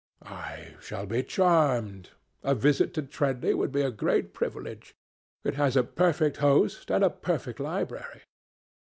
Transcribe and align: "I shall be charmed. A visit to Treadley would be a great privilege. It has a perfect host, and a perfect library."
"I 0.25 0.77
shall 0.79 1.05
be 1.05 1.21
charmed. 1.21 2.09
A 2.41 2.55
visit 2.55 2.91
to 2.95 3.03
Treadley 3.03 3.53
would 3.53 3.71
be 3.71 3.83
a 3.83 3.91
great 3.91 4.33
privilege. 4.33 4.95
It 5.43 5.53
has 5.53 5.77
a 5.77 5.83
perfect 5.83 6.37
host, 6.37 6.89
and 6.89 7.03
a 7.03 7.11
perfect 7.11 7.59
library." 7.59 8.23